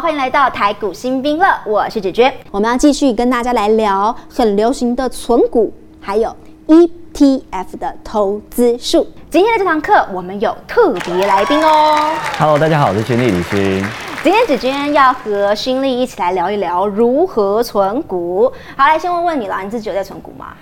[0.00, 2.32] 好，欢迎来到台股新兵乐，我是芷娟。
[2.50, 6.34] 我们要继续跟大家来聊很流行的存股，还有
[6.68, 9.06] ETF 的投资术。
[9.28, 12.14] 今天的这堂课，我们有特别来宾哦。
[12.38, 13.84] Hello，大家好，我是轩丽李勋。
[14.24, 18.50] 今天芷娟要和勋丽一起来聊一聊如何存股。
[18.78, 20.54] 好，来先问问你啦，你自己有在存股吗？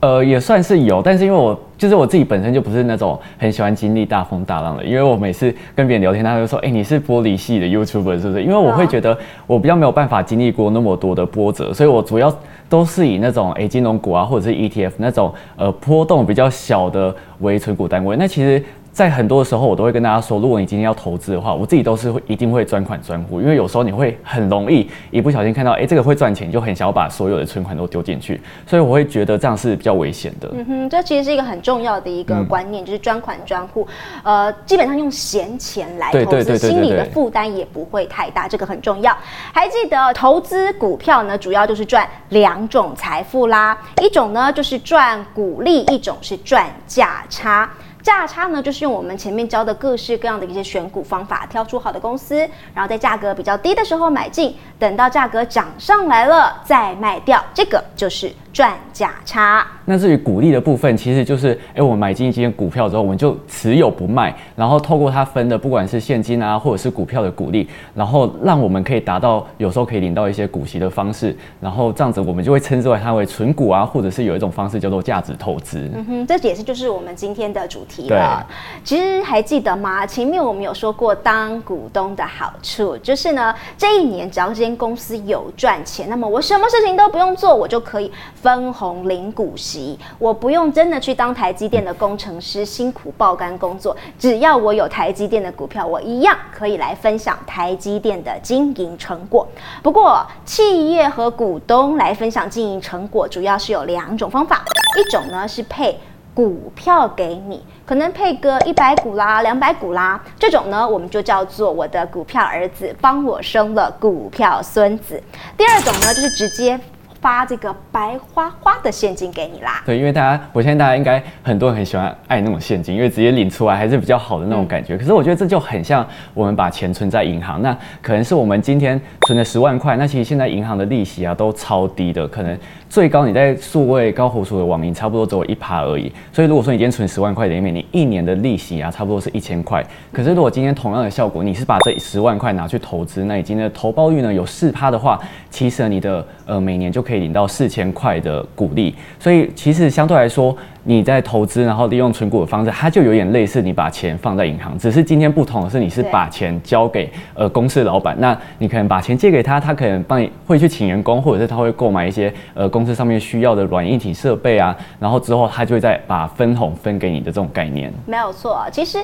[0.00, 8.42] 呃，也算是有，但是因为我就是我自己本身就不是那种很喜欢经历大风大浪的，因为我每次跟别人聊天，他就说，哎、你是玻璃系的 YouTuber 是不是？
[8.42, 12.32] 因为我会觉得我比较没有办法经历过那么多的波折，所以我主要
[12.68, 18.16] 都是以那种欸、金融股啊，或者是 ETF 那种呃波动比较小的为存股单位。
[18.16, 18.62] 那其实。
[18.98, 30.50] 在很多的时候，我都会跟大家说，如果你今天要投资的话，我自己都是会一定会专款专户，因为有时候你会很容易一不小心看到，哎、这个会赚钱，你就很想要把所有的存款都丢进去，所以我会觉得这样是比较危险的。
[30.52, 33.86] 嗯哼，这其实是一个很重要的一个观念，就是专款专户，
[34.24, 39.16] 呃，基本上用闲钱来投资，心理的负担也不会太大，这个很重要。
[39.52, 47.70] 还记得投资股票呢，主要就是赚两种财富啦，一种呢就是赚股利，一种是赚价差。
[48.08, 52.38] 价差呢，就是用我们前面教的各式各样的一些选股方法，挑出好的公司，
[52.72, 59.66] 然后在价格比较低的时候买进，等到价格涨上来了再卖掉，这个就是赚价差。
[59.84, 75.90] 那至于股利的部分，其实就是，哎、我们买进一间股票之后，我们就持有不卖，然后透过它分的，不管是现金啊，或者是股票的股利，然后让我们可以达到有时候可以领到一些股息的方式，然后这样子我们就会称之为它为存股啊，或者是有一种方式叫做价值投资。
[75.94, 78.46] 嗯哼，这也是就是我们今天的主题了。
[78.84, 80.06] 其实还记得吗？
[80.06, 99.46] 前面我们有说过当股东的好处，就是呢，这一年只要这公司有赚钱，那么我什么事情都不用做，我就可以分红领股息，我不用真的去当台积电的工程师，辛苦爆肝工作，只要我有台积电的股票，我一样可以来分享台积电的经营成果。
[99.82, 104.64] 不过，企业和股东来分享经营成果，主要是有两种方法，
[104.98, 105.98] 一种呢是配。
[106.38, 115.20] 股票给你，可能配个一百股啦、两百股啦，这种呢，我们就叫做我的股票儿子帮我生了股票孙子。
[115.56, 116.78] 第二种呢，就是直接
[117.20, 119.82] 发这个白花花的现金给你啦。
[119.84, 124.96] 对，因为大家，我相信大家应该很多人很喜欢爱那种现金，因为直接领出来还是比较好的那种感觉。
[124.96, 132.56] 可是我觉得这就很像我们把钱存在银行，那可能是我们今天存了十万块，那其实现在银行的利息啊都超低的，可能
[132.88, 136.12] 最高你在数位高活数的网银差不多只有一趴而已。
[136.32, 139.84] 所以如果说你今天存十万块里面，你一年的利息啊差不多是一千块。
[140.12, 145.18] 可是如果今天同样的效果，你是把这十万块拿去投资，那你今天的投报率呢有四趴的话，
[145.50, 148.94] 其实你的呃每年就可以领到四千块的鼓励。
[149.18, 150.54] 所以其实相对来说，
[150.88, 167.92] 你在投资，然后利用存股的方式，它就有点类似你把钱放在银行，只是今天不同的是，你是把钱交给呃公司老板，那你可能把钱借给他，他可能帮你会去请员工，或者是他会购买一些呃公司上面需要的软硬体设备啊，然后之后他就会再把分红分给你的这种概念。
[168.06, 168.98] 没有错，其实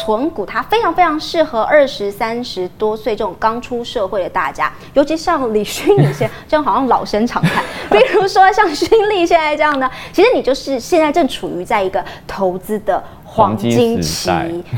[0.00, 7.62] 存股它非常非常适合二十三十多岁这种刚出社会的大家，尤其像李勋你现在这样好像老生常谈，
[7.92, 13.00] 比如说像勋丽现在这样呢，其实你就是现在正处于在一个投资的。
[13.30, 14.30] 黄金期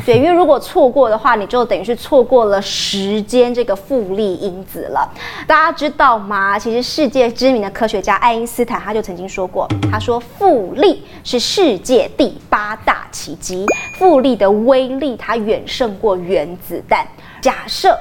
[0.04, 5.08] 对，因为如果错过的话，你就等于是错过了时间这个复利因子了。
[5.46, 6.58] 大家知道吗？
[6.58, 13.66] 其实世界知名的科学家爱因斯坦他就曾经说过，他说复利是世界第八大奇迹，
[13.96, 17.06] 复利的威力它远胜过原子弹。
[17.40, 17.96] 假设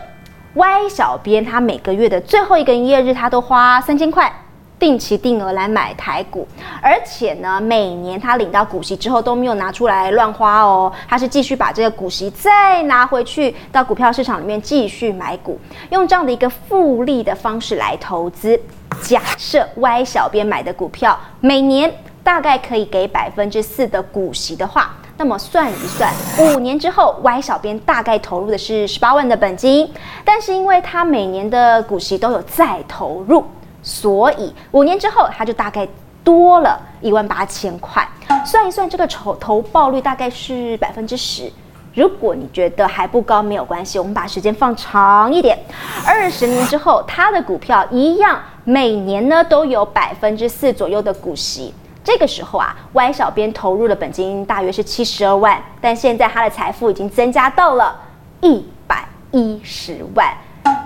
[0.55, 4.33] Y 小编他每个月的最后一个营业日，他都花三千块。
[4.79, 6.47] 定期定额来买台股，
[6.81, 15.59] 而且呢，每年他领到股息之后都没有拿出来乱花哦，他是继续把这个股息再拿回去到股票市场里面继续买股，
[15.91, 18.59] 用这样的一个复利的方式来投资。
[19.01, 29.89] 假设 Y 小编买的股票每年大概可以给百分之四的股息的话，那么算一算，五年之后，Y 小编大概投入的是十八万的本金，
[30.23, 33.43] 但是因为他每年的股息都有再投入。
[33.89, 35.87] 所以五年之后，它就大概
[36.23, 38.07] 多了一万八千块。
[38.45, 41.51] 算一算，这个投投报率大概是百分之十。
[41.95, 45.57] 如果你觉得还不高，没有关系，我们把时间放长一点，
[46.05, 51.73] 二十年之后，它的股票一样，每年呢都有百分之四左右的股息。
[52.03, 57.99] 这个时候啊，Y 小编投入的本金大约是七十二万，但现在他的财富已经增加到了
[58.41, 60.31] 一百一十万。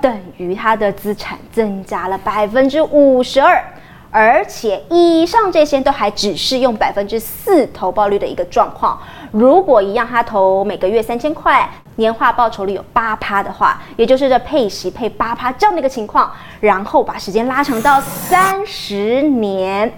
[0.02, 3.64] 等于他的资产增加了百分之五十二，
[4.12, 9.00] 而且以上这些都还只是用百分之四投报率的一个状况。
[9.32, 19.92] 如果一样，他投每个月三千块，年化报酬率有八趴的话，也就是这配息配八趴这样的一个情况，然后把时间拉长到三十年，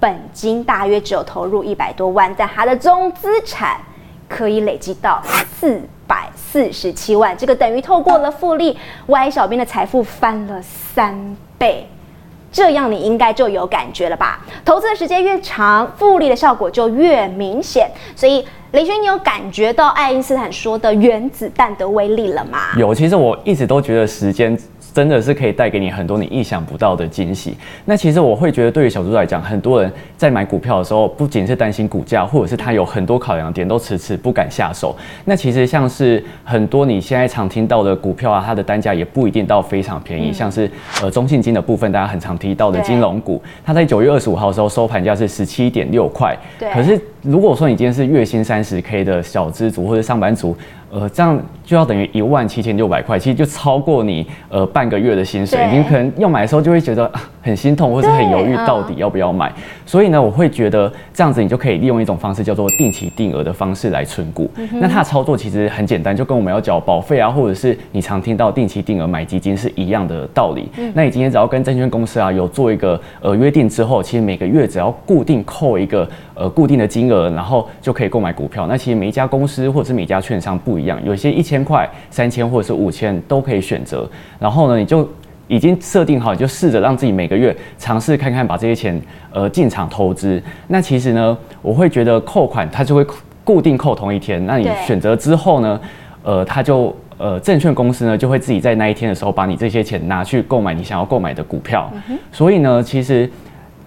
[0.00, 3.76] 本金大约只有投入一百多万，但他的总资产
[4.28, 5.22] 可以累积到
[5.60, 8.76] 四百四十七万，这个等于透过了复利
[9.06, 11.86] ，Y 小编的财富翻了三倍。
[12.52, 14.40] 这样你应该就有感觉了吧？
[14.64, 17.90] 投资的时间越长，复利的效果就越明显。
[18.14, 22.58] 所以，雷军，你有感觉到爱因斯坦说的原子弹的威力了吗？
[22.78, 24.56] 有，其实我一直都觉得时间。
[24.96, 27.54] 真的是可以带给你很多你意想不到的惊喜。
[27.84, 34.96] 那其实我会觉得，对于小猪来讲，很多人在买股票的时候，不仅是担心股价，或者是他有很多考量点，都迟迟不敢下手。
[35.26, 40.32] 那其实像是很多你现在常听到的股票啊，它的单价也不一定到非常便宜。
[40.32, 40.70] 像是
[41.02, 46.34] 呃中信金的部分，大家很常提到的金融股，它在九月二十五号的时候收盘价是十七点六块。
[46.58, 46.72] 对。
[46.72, 50.56] 可是如果说你今天是月薪三十 K 的小资族或者上班族，
[50.90, 55.58] 呃，这样就要等于一万七千六百块，其实就超过你呃半个月的薪水。
[55.72, 57.10] 你可能要买的时候就会觉得
[57.46, 59.52] 很心痛，或者很犹豫到底要不要买。
[59.86, 64.50] 所以呢，我会觉得这样子你就可以利用一种方式叫做定期定额的方式来存股。
[64.72, 70.68] 那它的操作其实很简单，就跟我们要缴保费啊，或者是你常听到定期定额买基金是一样的道理。
[70.92, 78.66] 那你今天只要跟证券公司啊有做一个呃约定之后，其实每个月只要固定扣一个呃固定的金额，然后就可以购买股票。
[78.66, 84.08] 那其实每一家公司或者是每家券商不一样，有些一千块、三千或者是五千都可以选择。
[84.40, 85.08] 然后呢，你就
[85.48, 89.00] 已经设定好，你就试着让自己每个月尝试看看把这些钱
[89.32, 90.42] 呃进场投资。
[90.68, 93.06] 那其实呢，我会觉得扣款它就会
[93.44, 94.44] 固定扣同一天。
[94.46, 95.80] 那你选择之后呢，
[96.22, 101.90] 呃，它就呃证券公司呢就会自己在那一天的时候把你这些钱拿去购买你想要购买的股票。
[102.32, 103.30] 所以呢，其实。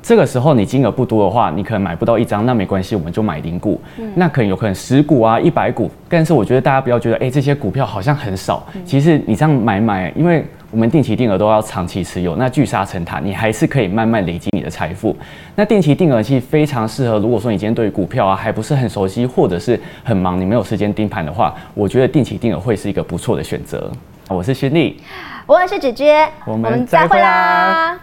[0.02, 3.80] 这个时候你金额不多的话，你可能买不到一张，那没关系，我们就买零股。
[4.16, 5.92] 那可能有可能十股啊，一百股。
[6.08, 8.66] 但是我觉得大家不要觉得，哎，这些股票好像很少。
[8.86, 15.16] 其实你这样买买，因为我们定期定额都要长期持有，那聚沙成塔，你还是可以慢慢累积你的财富。
[15.56, 23.92] 那定期定额其实非常适合，如果说你今天对股票啊还不是很熟悉，或者是很忙，你没有时间盯盘的话，我觉得定期定额会是一个不错的选择。
[24.28, 25.02] 我是轩丽，
[25.48, 28.00] 我是芷娟，我们再会啦。